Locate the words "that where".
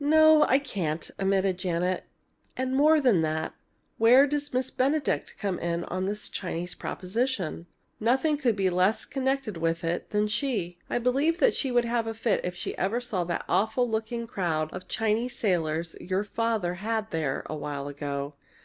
3.22-4.26